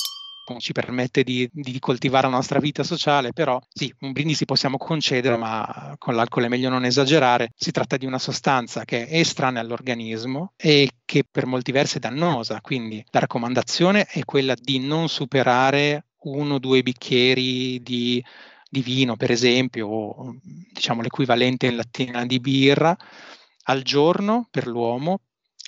ci 0.58 0.72
permette 0.72 1.22
di, 1.24 1.48
di, 1.52 1.78
coltivare 1.80 2.28
la 2.28 2.34
nostra 2.34 2.58
vita 2.60 2.84
sociale, 2.84 3.34
però 3.34 3.60
sì, 3.72 3.94
un 4.00 4.12
brindisi 4.12 4.46
possiamo 4.46 4.78
concedere, 4.78 5.38
ma 5.38 5.96
con 6.00 6.16
l'alcol 6.16 6.46
è 6.46 6.48
meglio 6.48 6.70
non 6.70 6.86
esagerare. 6.86 7.52
Si 7.56 7.72
tratta 7.72 7.98
di 7.98 8.06
una 8.06 8.18
sostanza 8.18 8.86
che 8.86 9.08
è 9.08 9.20
estranea 9.20 9.62
all'organismo 9.62 10.54
e 10.56 10.90
che 11.06 11.24
per 11.30 11.48
molti 11.48 11.72
versi 11.72 11.98
è 11.98 12.00
dannosa, 12.00 12.62
quindi 12.62 13.04
la 13.10 13.22
raccomandazione 13.22 14.06
è 14.06 14.24
quella 14.24 14.56
di 14.60 14.80
non 14.80 15.08
superare 15.08 16.06
uno 16.22 16.56
o 16.56 16.60
due 16.60 16.82
bicchieri 16.82 17.82
di 17.82 18.24
di 18.70 18.82
vino, 18.82 19.16
per 19.16 19.32
esempio, 19.32 19.88
o 19.88 20.36
diciamo 20.42 21.02
l'equivalente 21.02 21.66
in 21.66 21.76
lattina 21.76 22.26
di 22.26 22.40
birra 22.40 22.96
al 23.64 23.82
giorno 23.82 24.48
per 24.50 24.68
l'uomo 24.68 25.22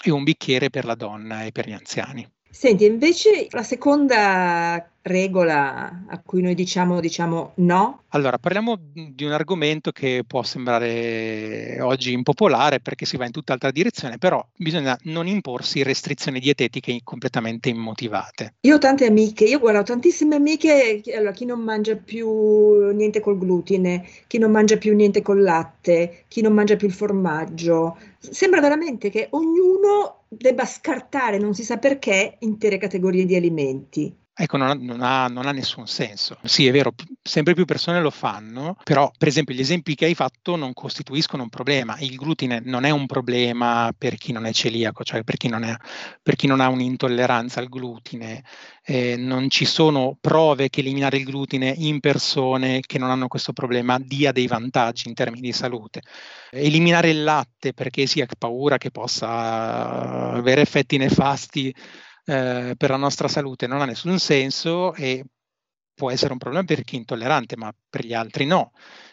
e 0.03 0.11
un 0.11 0.23
bicchiere 0.23 0.69
per 0.69 0.85
la 0.85 0.95
donna 0.95 1.43
e 1.43 1.51
per 1.51 1.67
gli 1.67 1.73
anziani. 1.73 2.29
Senti, 2.49 2.85
invece 2.85 3.47
la 3.49 3.63
seconda 3.63 4.91
regola 5.03 6.05
a 6.07 6.21
cui 6.23 6.41
noi 6.41 6.55
diciamo, 6.55 6.99
diciamo 6.99 7.53
no? 7.55 8.03
Allora, 8.09 8.37
parliamo 8.37 8.77
di 8.77 9.23
un 9.23 9.31
argomento 9.31 9.91
che 9.91 10.23
può 10.27 10.43
sembrare 10.43 11.79
oggi 11.81 12.11
impopolare 12.11 12.79
perché 12.79 13.05
si 13.05 13.17
va 13.17 13.25
in 13.25 13.31
tutt'altra 13.31 13.71
direzione, 13.71 14.17
però 14.17 14.45
bisogna 14.55 14.97
non 15.03 15.27
imporsi 15.27 15.83
restrizioni 15.83 16.39
dietetiche 16.39 16.99
completamente 17.03 17.69
immotivate. 17.69 18.55
Io 18.61 18.75
ho 18.75 18.79
tante 18.79 19.05
amiche, 19.05 19.45
io 19.45 19.59
guardo 19.59 19.83
tantissime 19.83 20.35
amiche, 20.35 21.01
allora, 21.15 21.31
chi 21.31 21.45
non 21.45 21.61
mangia 21.61 21.95
più 21.95 22.91
niente 22.91 23.21
col 23.21 23.37
glutine, 23.37 24.05
chi 24.27 24.37
non 24.37 24.51
mangia 24.51 24.77
più 24.77 24.93
niente 24.93 25.21
col 25.21 25.41
latte, 25.41 26.25
chi 26.27 26.41
non 26.41 26.53
mangia 26.53 26.75
più 26.75 26.87
il 26.87 26.93
formaggio. 26.93 27.97
Sembra 28.19 28.59
veramente 28.59 29.09
che 29.09 29.27
ognuno 29.31 30.25
debba 30.27 30.65
scartare, 30.65 31.37
non 31.37 31.53
si 31.53 31.63
sa 31.63 31.77
perché, 31.77 32.35
intere 32.39 32.77
categorie 32.77 33.25
di 33.25 33.35
alimenti. 33.35 34.19
Ecco, 34.33 34.55
non 34.55 34.69
ha, 34.69 34.73
non, 34.73 35.01
ha, 35.01 35.27
non 35.27 35.45
ha, 35.45 35.51
nessun 35.51 35.87
senso. 35.87 36.37
Sì, 36.43 36.65
è 36.65 36.71
vero, 36.71 36.93
sempre 37.21 37.53
più 37.53 37.65
persone 37.65 38.01
lo 38.01 38.09
fanno, 38.09 38.77
però 38.83 39.11
per 39.17 39.27
esempio 39.27 39.53
gli 39.53 39.59
esempi 39.59 39.93
che 39.93 40.05
hai 40.05 40.15
fatto 40.15 40.55
non 40.55 40.71
costituiscono 40.73 41.43
un 41.43 41.49
problema. 41.49 41.97
Il 41.99 42.15
glutine 42.15 42.61
non 42.63 42.85
è 42.85 42.91
un 42.91 43.05
problema 43.07 43.93
per 43.95 44.15
chi 44.15 44.31
non 44.31 44.45
è 44.45 44.53
celiaco, 44.53 45.03
cioè 45.03 45.23
per 45.23 45.35
chi 45.35 45.49
non, 45.49 45.63
è, 45.63 45.75
per 46.23 46.35
chi 46.35 46.47
non 46.47 46.61
ha 46.61 46.69
un'intolleranza 46.69 47.59
al 47.59 47.67
glutine. 47.67 48.43
Eh, 48.83 49.15
non 49.17 49.49
ci 49.49 49.65
sono 49.65 50.17
prove 50.19 50.69
che 50.69 50.79
eliminare 50.79 51.17
il 51.17 51.25
glutine 51.25 51.73
in 51.77 51.99
persone 51.99 52.79
che 52.79 52.97
non 52.97 53.11
hanno 53.11 53.27
questo 53.27 53.51
problema 53.53 53.99
dia 53.99 54.31
dei 54.31 54.47
vantaggi 54.47 55.09
in 55.09 55.13
termini 55.13 55.41
di 55.41 55.51
salute. 55.51 56.01
Eliminare 56.51 57.09
il 57.09 57.23
latte 57.23 57.73
perché 57.73 58.05
si 58.05 58.21
ha 58.21 58.27
paura 58.37 58.77
che 58.77 58.91
possa 58.91 60.31
avere 60.31 60.61
effetti 60.61 60.97
nefasti 60.97 61.75
eh, 62.25 62.75
per 62.77 62.89
la 62.89 62.97
nostra 62.97 63.27
salute 63.27 63.67
non 63.67 63.81
ha 63.81 63.85
nessun 63.85 64.19
senso 64.19 64.93
e 64.93 65.23
può 65.93 66.11
essere 66.11 66.33
un 66.33 66.39
problema 66.39 66.65
per 66.65 66.83
chi 66.83 66.95
è 66.95 66.99
intollerante, 66.99 67.57
ma 67.57 67.73
per 67.89 68.05
gli 68.05 68.13
altri 68.13 68.45
no 68.45 68.71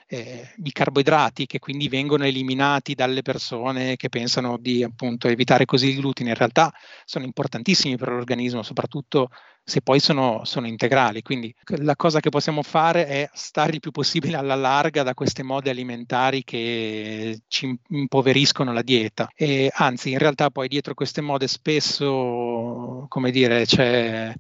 eh, 0.09 0.55
i 0.65 0.73
carboidrati 0.73 1.47
che 1.47 1.59
quindi 1.59 1.89
vengono 1.89 2.25
eliminati 2.25 2.95
dalle 2.95 3.23
persone 3.23 3.97
che 3.97 4.09
pensano 4.09 4.57
di 4.59 4.83
appunto 4.83 5.29
evitare 5.29 5.67
così 5.67 5.89
il 5.89 5.97
glutine, 5.97 6.31
in 6.31 6.37
realtà 6.37 6.73
sono 7.05 7.25
importantissimi 7.25 7.97
per 7.97 8.09
l'organismo, 8.09 8.63
soprattutto 8.63 9.29
se 9.69 9.83
poi 9.83 10.01
sono, 10.01 10.41
sono, 10.45 10.67
integrali. 10.67 11.21
Quindi 11.21 11.55
la 11.83 11.95
cosa 11.95 12.21
che 12.21 12.31
possiamo 12.31 12.63
fare 12.63 13.07
è 13.07 13.29
stare 13.35 13.73
il 13.73 13.81
più 13.81 13.91
possibile 13.91 14.39
alla 14.39 14.55
larga 14.55 15.03
da 15.03 15.13
queste 15.13 15.43
mode 15.43 15.69
alimentari 15.69 16.43
che 16.43 17.43
ci 17.49 17.79
impoveriscono 17.89 18.73
la 18.73 18.81
dieta. 18.81 19.29
E 19.35 19.71
anzi, 19.75 20.13
in 20.13 20.19
realtà 20.19 20.49
poi 20.49 20.69
dietro 20.69 20.95
queste 20.95 21.21
mode 21.21 21.49
spesso, 21.49 23.05
come 23.09 23.31
dire, 23.31 23.67
c'è 23.67 24.33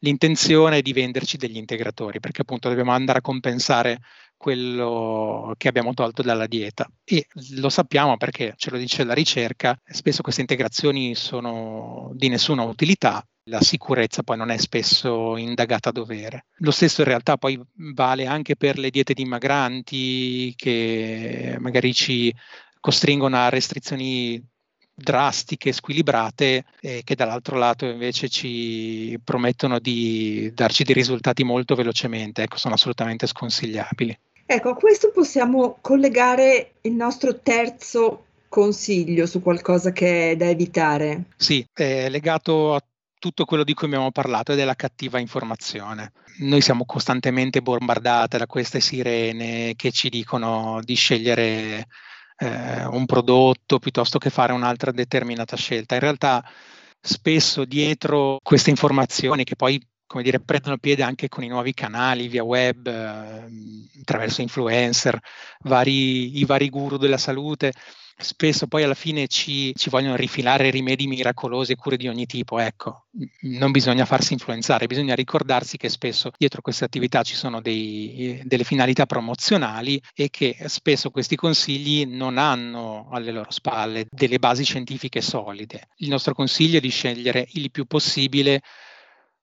l'intenzione 0.00 0.82
di 0.82 0.92
venderci 0.92 1.36
degli 1.36 1.58
integratori, 1.58 2.18
perché 2.18 2.42
appunto 2.42 2.68
dobbiamo 2.68 2.90
andare 2.90 3.18
a 3.18 3.22
compensare 3.22 4.00
quello 4.42 5.54
che 5.56 5.68
abbiamo 5.68 5.94
tolto 5.94 6.20
dalla 6.20 6.48
dieta. 6.48 6.90
E 7.04 7.28
lo 7.52 7.68
sappiamo 7.68 8.16
perché 8.16 8.54
ce 8.56 8.70
lo 8.70 8.76
dice 8.76 9.04
la 9.04 9.14
ricerca, 9.14 9.80
spesso 9.84 10.20
queste 10.20 10.40
integrazioni 10.40 11.14
sono 11.14 12.10
di 12.14 12.28
nessuna 12.28 12.64
utilità, 12.64 13.24
la 13.44 13.60
sicurezza 13.60 14.24
poi 14.24 14.36
non 14.36 14.50
è 14.50 14.56
spesso 14.56 15.36
indagata 15.36 15.90
a 15.90 15.92
dovere. 15.92 16.46
Lo 16.56 16.72
stesso 16.72 17.02
in 17.02 17.06
realtà 17.06 17.36
poi 17.36 17.60
vale 17.94 18.26
anche 18.26 18.56
per 18.56 18.78
le 18.78 18.90
diete 18.90 19.14
dimagranti 19.14 20.52
che 20.56 21.56
magari 21.60 21.94
ci 21.94 22.34
costringono 22.80 23.36
a 23.36 23.48
restrizioni 23.48 24.44
drastiche, 24.92 25.70
squilibrate, 25.70 26.64
eh, 26.80 27.02
che 27.04 27.14
dall'altro 27.14 27.56
lato 27.56 27.86
invece 27.86 28.28
ci 28.28 29.16
promettono 29.22 29.78
di 29.78 30.50
darci 30.52 30.82
dei 30.82 30.94
risultati 30.94 31.44
molto 31.44 31.76
velocemente, 31.76 32.42
ecco, 32.42 32.58
sono 32.58 32.74
assolutamente 32.74 33.28
sconsigliabili. 33.28 34.18
Ecco, 34.52 34.68
a 34.68 34.74
questo 34.74 35.10
possiamo 35.12 35.78
collegare 35.80 36.72
il 36.82 36.92
nostro 36.92 37.40
terzo 37.40 38.26
consiglio 38.50 39.24
su 39.24 39.40
qualcosa 39.40 39.92
che 39.92 40.32
è 40.32 40.36
da 40.36 40.46
evitare. 40.46 41.24
Sì, 41.38 41.66
è 41.72 42.10
legato 42.10 42.74
a 42.74 42.84
tutto 43.18 43.46
quello 43.46 43.64
di 43.64 43.72
cui 43.72 43.86
abbiamo 43.86 44.10
parlato 44.10 44.52
è 44.52 44.62
la 44.62 44.74
cattiva 44.74 45.18
informazione. 45.18 46.12
Noi 46.40 46.60
siamo 46.60 46.84
costantemente 46.84 47.62
bombardate 47.62 48.36
da 48.36 48.46
queste 48.46 48.80
sirene 48.80 49.72
che 49.74 49.90
ci 49.90 50.10
dicono 50.10 50.80
di 50.82 50.96
scegliere 50.96 51.86
eh, 52.36 52.84
un 52.84 53.06
prodotto 53.06 53.78
piuttosto 53.78 54.18
che 54.18 54.28
fare 54.28 54.52
un'altra 54.52 54.92
determinata 54.92 55.56
scelta. 55.56 55.94
In 55.94 56.02
realtà 56.02 56.44
spesso 57.00 57.64
dietro 57.64 58.38
queste 58.42 58.68
informazioni 58.68 59.44
che 59.44 59.56
poi 59.56 59.82
come 60.12 60.22
dire, 60.22 60.40
prendono 60.40 60.76
piede 60.76 61.02
anche 61.02 61.30
con 61.30 61.42
i 61.42 61.48
nuovi 61.48 61.72
canali 61.72 62.28
via 62.28 62.44
web, 62.44 62.86
eh, 62.86 64.00
attraverso 64.00 64.42
influencer, 64.42 65.18
vari, 65.60 66.38
i 66.38 66.44
vari 66.44 66.68
guru 66.68 66.98
della 66.98 67.16
salute. 67.16 67.72
Spesso 68.14 68.66
poi 68.66 68.82
alla 68.82 68.92
fine 68.92 69.26
ci, 69.26 69.74
ci, 69.74 69.88
vogliono 69.88 70.14
rifilare 70.14 70.68
rimedi 70.68 71.06
miracolosi 71.06 71.72
e 71.72 71.76
cure 71.76 71.96
di 71.96 72.08
ogni 72.08 72.26
tipo. 72.26 72.58
Ecco, 72.58 73.06
non 73.40 73.70
bisogna 73.70 74.04
farsi 74.04 74.34
influenzare, 74.34 74.86
bisogna 74.86 75.14
ricordarsi 75.14 75.78
che 75.78 75.88
spesso 75.88 76.30
dietro 76.36 76.60
queste 76.60 76.84
attività 76.84 77.22
ci 77.22 77.34
sono 77.34 77.62
dei, 77.62 78.42
delle 78.44 78.64
finalità 78.64 79.06
promozionali 79.06 80.00
e 80.14 80.28
che 80.28 80.56
spesso 80.66 81.10
questi 81.10 81.36
consigli 81.36 82.04
non 82.04 82.36
hanno 82.36 83.08
alle 83.10 83.32
loro 83.32 83.50
spalle 83.50 84.06
delle 84.10 84.38
basi 84.38 84.64
scientifiche 84.64 85.22
solide. 85.22 85.88
Il 85.96 86.10
nostro 86.10 86.34
consiglio 86.34 86.76
è 86.76 86.80
di 86.80 86.90
scegliere 86.90 87.48
il 87.52 87.70
più 87.70 87.86
possibile 87.86 88.60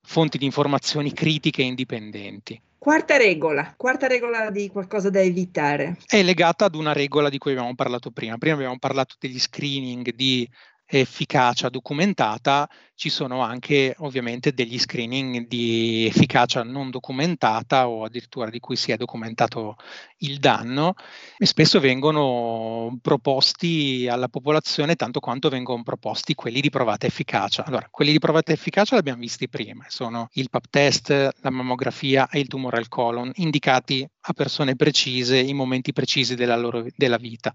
fonti 0.10 0.39
di 0.39 0.46
informazioni 0.46 1.13
critiche 1.13 1.62
e 1.62 1.66
indipendenti. 1.66 2.60
Quarta 2.80 3.16
regola, 3.16 3.75
quarta 3.78 4.08
regola 4.08 4.50
di 4.50 4.68
qualcosa 4.68 5.12
da 5.12 5.22
evitare. 5.22 5.98
È 6.08 6.24
legata 6.24 6.66
ad 6.66 6.74
una 6.74 6.94
regola 6.94 7.30
di 7.30 7.38
cui 7.38 7.51
abbiamo 7.51 7.75
parlato 7.75 8.10
prima. 8.10 8.39
Prima 8.39 8.56
abbiamo 8.56 8.80
parlato 8.80 9.16
degli 9.20 9.38
screening 9.38 10.16
di 10.16 10.50
efficacia 10.89 11.69
documentata, 11.69 12.67
ci 12.96 13.10
sono 13.10 13.41
anche 13.41 13.96
ovviamente 14.00 14.53
degli 14.53 14.77
screening 14.77 15.48
di 15.48 16.05
efficacia 16.08 16.63
non 16.63 16.89
documentata 16.89 17.88
o 17.88 18.03
addirittura 18.03 18.50
di 18.50 18.60
cui 18.60 18.75
si 18.75 18.91
è 18.91 18.98
documentato 18.98 19.77
il 20.17 20.39
danno 20.39 20.96
e 21.38 21.46
spesso 21.46 21.79
vengono 21.79 22.98
proposti 23.01 24.08
alla 24.10 24.27
popolazione 24.27 24.96
tanto 24.96 25.19
quanto 25.22 25.48
vengono 25.48 25.84
proposti 25.84 26.34
quelli 26.36 26.60
di 26.60 26.69
provata 26.69 27.05
efficacia. 27.05 27.63
Allora, 27.63 27.88
quelli 27.89 28.12
di 28.12 28.19
provata 28.19 28.51
efficacia 28.51 28.96
li 28.96 29.00
abbiamo 29.00 29.22
visti 29.22 29.48
prima, 29.48 29.86
sono 29.88 30.27
il 30.34 30.50
PAP 30.50 30.65
test, 30.69 31.29
la 31.39 31.50
mammografia 31.51 32.27
e 32.29 32.39
il 32.39 32.48
tumore 32.48 32.77
al 32.77 32.89
colon, 32.89 33.31
indicati 33.36 34.05
a 34.22 34.34
persone 34.34 34.75
precise 34.75 35.38
in 35.38 35.55
momenti 35.55 35.93
precisi 35.93 36.36
della 36.36 36.58
loro 36.58 36.86
della 36.96 37.17
vita. 37.17 37.53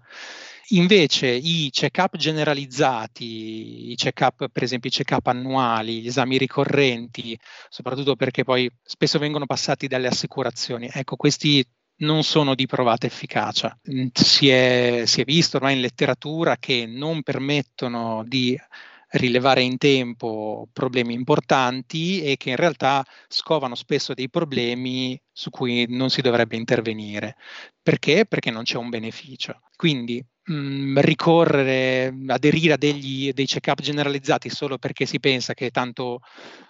Invece 0.69 1.27
i 1.27 1.69
check-up 1.71 2.17
generalizzati, 2.17 3.91
i 3.91 3.95
check-up, 3.95 4.49
per 4.51 4.63
esempio 4.63 4.89
i 4.89 4.93
check-up 4.93 5.27
annuali, 5.27 6.01
gli 6.01 6.07
esami 6.07 6.37
ricorrenti, 6.37 7.37
soprattutto 7.69 8.15
perché 8.15 8.43
poi 8.43 8.69
spesso 8.83 9.19
vengono 9.19 9.45
passati 9.45 9.87
dalle 9.87 10.07
assicurazioni, 10.07 10.89
ecco, 10.91 11.15
questi 11.17 11.63
non 11.97 12.23
sono 12.23 12.55
di 12.55 12.65
provata 12.65 13.05
efficacia. 13.05 13.77
Mm, 13.91 14.07
si 14.13 14.49
è, 14.49 15.03
si 15.05 15.21
è 15.21 15.23
visto 15.23 15.57
ormai 15.57 15.75
in 15.75 15.81
letteratura 15.81 16.57
che 16.57 16.85
non 16.87 17.21
permettono 17.21 18.23
di 18.25 18.57
rilevare 19.17 19.61
in 19.61 19.77
tempo 19.77 20.67
problemi 20.73 21.13
importanti 21.13 22.21
e 22.21 22.37
che 22.37 22.49
in 22.49 22.55
realtà 22.55 23.05
scovano 23.27 23.75
spesso 23.75 24.13
dei 24.13 24.29
problemi 24.29 25.19
su 25.31 25.49
cui 25.49 25.85
non 25.89 26.09
si 26.09 26.21
dovrebbe 26.21 26.55
intervenire. 26.55 27.35
Perché? 27.81 28.25
Perché 28.25 28.51
non 28.51 28.63
c'è 28.63 28.77
un 28.77 28.89
beneficio. 28.89 29.61
Quindi 29.75 30.25
mh, 30.45 30.53
mm, 30.53 30.97
ricorrere, 30.99 32.13
aderire 32.27 32.73
a 32.73 32.77
degli, 32.77 33.31
dei 33.31 33.45
check-up 33.45 33.81
generalizzati 33.81 34.49
solo 34.49 34.77
perché 34.77 35.05
si 35.05 35.19
pensa 35.19 35.53
che 35.53 35.71
tanto, 35.71 36.21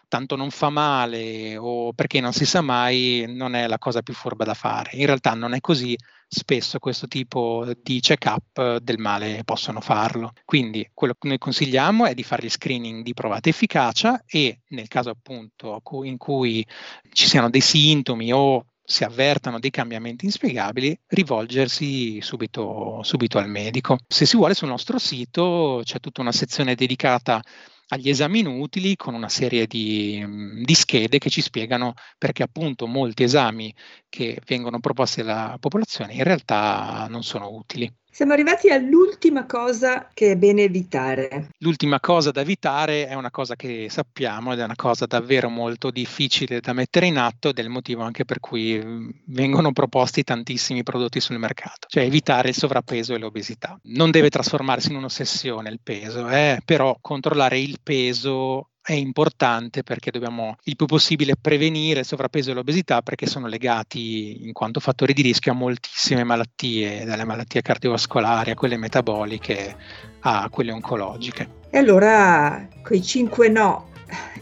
tanto 0.07 0.35
non 0.35 0.49
fa 0.51 0.69
male 0.69 1.57
o 1.57 1.93
perché 1.93 2.19
non 2.19 2.33
si 2.33 2.45
sa 2.45 2.61
mai 2.61 3.25
non 3.27 3.55
è 3.55 3.67
la 3.67 3.77
cosa 3.77 4.01
più 4.01 4.13
furba 4.13 4.45
da 4.45 4.53
fare. 4.53 4.91
In 4.93 5.05
realtà 5.05 5.33
non 5.33 5.53
è 5.53 5.59
così, 5.59 5.95
spesso 6.27 6.79
questo 6.79 7.07
tipo 7.07 7.65
di 7.81 7.99
check-up 7.99 8.77
del 8.77 8.97
male 8.97 9.41
possono 9.43 9.81
farlo. 9.81 10.31
Quindi 10.45 10.89
quello 10.93 11.13
che 11.17 11.27
noi 11.27 11.37
consigliamo 11.37 12.05
è 12.05 12.13
di 12.13 12.23
fare 12.23 12.45
gli 12.45 12.49
screening 12.49 13.03
di 13.03 13.13
provata 13.13 13.49
efficacia 13.49 14.23
e 14.25 14.61
nel 14.69 14.87
caso 14.87 15.09
appunto 15.09 15.81
in 16.03 16.17
cui 16.17 16.65
ci 17.11 17.27
siano 17.27 17.49
dei 17.49 17.61
sintomi 17.61 18.31
o 18.33 18.65
si 18.85 19.03
avvertano 19.03 19.59
dei 19.59 19.71
cambiamenti 19.71 20.25
inspiegabili, 20.25 20.97
rivolgersi 21.07 22.21
subito, 22.21 23.01
subito 23.03 23.37
al 23.37 23.49
medico. 23.49 23.97
Se 24.07 24.25
si 24.25 24.37
vuole 24.37 24.53
sul 24.53 24.67
nostro 24.67 24.99
sito 24.99 25.81
c'è 25.83 25.99
tutta 25.99 26.21
una 26.21 26.31
sezione 26.31 26.75
dedicata 26.75 27.41
agli 27.87 28.09
esami 28.09 28.39
inutili 28.39 28.95
con 28.95 29.13
una 29.13 29.29
serie 29.29 29.67
di, 29.67 30.23
di, 30.63 30.73
schede 30.73 31.19
che 31.19 31.29
ci 31.29 31.41
spiegano 31.41 31.93
perché 32.17 32.43
appunto 32.43 32.87
molti 32.87 33.23
esami 33.23 33.73
che 34.09 34.41
vengono 34.45 34.79
proposti 34.79 35.21
alla 35.21 35.57
popolazione 35.59 36.13
in 36.13 36.23
realtà 36.23 37.07
non 37.09 37.23
sono 37.23 37.49
utili. 37.51 37.91
Siamo 38.15 38.31
arrivati 38.31 38.69
all'ultima 38.69 39.45
cosa 39.45 40.09
che 40.13 40.31
è 40.31 40.35
bene 40.37 40.61
evitare. 40.61 41.49
L'ultima 41.57 41.99
cosa 41.99 42.31
da 42.31 42.39
evitare 42.39 43.07
è 43.07 43.13
una 43.13 43.29
cosa 43.29 43.57
che 43.57 43.87
sappiamo 43.89 44.53
ed 44.53 44.59
è 44.59 44.63
una 44.63 44.77
cosa 44.77 45.05
davvero 45.05 45.49
molto 45.49 45.91
difficile 45.91 46.61
da 46.61 46.71
mettere 46.71 47.07
in 47.07 47.17
atto 47.17 47.49
ed 47.49 47.59
è 47.59 47.61
il 47.61 47.67
motivo 47.67 48.03
anche 48.03 48.23
per 48.23 48.39
cui 48.39 48.81
mm, 48.81 49.09
vengono 49.25 49.73
proposti 49.73 50.23
tantissimi 50.23 50.81
prodotti 50.81 51.19
sul 51.19 51.39
mercato, 51.39 51.87
cioè 51.89 52.05
evitare 52.05 52.47
il 52.47 52.55
sovrappeso 52.55 53.13
e 53.13 53.17
l'obesità. 53.17 53.77
Non 53.83 54.11
deve 54.11 54.29
trasformarsi 54.29 54.91
in 54.91 54.95
un'ossessione 54.95 55.69
il 55.69 55.81
peso, 55.83 56.29
eh? 56.29 56.61
però 56.63 56.97
controllare 57.01 57.59
il 57.59 57.79
peso 57.83 58.69
è 58.85 58.93
importante 58.93 59.81
perché 59.81 60.11
dobbiamo 60.11 60.57
il 60.65 60.75
più 60.75 60.85
possibile 60.85 61.35
prevenire 61.35 62.01
il 62.01 62.05
sovrappeso 62.05 62.51
e 62.51 62.53
l'obesità 62.53 63.01
perché 63.01 63.25
sono 63.25 63.47
legati 63.47 64.45
in 64.45 64.53
quanto 64.53 64.79
fattori 64.79 65.13
di 65.13 65.23
rischio 65.23 65.53
a 65.53 65.55
moltissime 65.55 66.23
malattie, 66.23 67.03
dalle 67.03 67.25
malattie 67.25 67.63
cardiovascolari 67.63 68.51
a 68.51 68.55
quelle 68.55 68.77
metaboliche 68.77 69.75
a 70.19 70.47
quelle 70.51 70.71
oncologiche. 70.71 71.63
E 71.71 71.79
allora 71.79 72.67
quei 72.83 73.01
5 73.01 73.49
no 73.49 73.89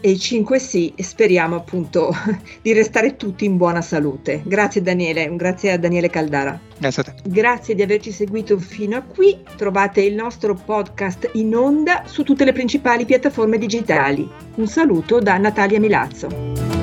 e 0.00 0.10
i 0.10 0.18
5 0.18 0.58
sì, 0.58 0.92
speriamo 0.98 1.56
appunto 1.56 2.12
di 2.62 2.72
restare 2.72 3.16
tutti 3.16 3.44
in 3.44 3.56
buona 3.56 3.80
salute. 3.80 4.42
Grazie 4.44 4.82
Daniele, 4.82 5.34
grazie 5.36 5.72
a 5.72 5.78
Daniele 5.78 6.10
Caldara. 6.10 6.58
Grazie 6.78 7.02
a 7.02 7.04
te. 7.04 7.14
Grazie 7.24 7.74
di 7.74 7.82
averci 7.82 8.12
seguito 8.12 8.58
fino 8.58 8.96
a 8.96 9.02
qui. 9.02 9.38
Trovate 9.56 10.02
il 10.02 10.14
nostro 10.14 10.54
podcast 10.54 11.30
in 11.34 11.54
onda 11.54 12.02
su 12.06 12.22
tutte 12.22 12.44
le 12.44 12.52
principali 12.52 13.04
piattaforme 13.04 13.58
digitali. 13.58 14.28
Un 14.56 14.66
saluto 14.66 15.20
da 15.20 15.36
Natalia 15.38 15.80
Milazzo. 15.80 16.73